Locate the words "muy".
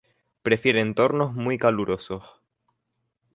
1.35-1.59